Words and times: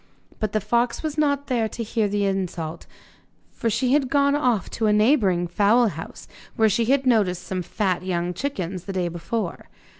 But 0.39 0.53
the 0.53 0.59
fox 0.59 1.03
was 1.03 1.15
not 1.15 1.45
there 1.45 1.69
to 1.69 1.83
hear 1.83 2.07
this 2.07 2.23
insult, 2.23 2.87
for 3.51 3.69
she 3.69 3.93
had 3.93 4.09
gone 4.09 4.33
off 4.35 4.67
to 4.71 4.87
a 4.87 4.91
neighbouring 4.91 5.45
fowl 5.47 5.89
house, 5.89 6.27
where 6.55 6.69
she 6.69 6.85
had 6.85 7.05
noticed 7.05 7.45
some 7.45 7.61
fat 7.61 8.01
young 8.03 8.33
chickens 8.33 8.85
the 8.85 8.93
day 8.93 9.09
before. 9.09 9.69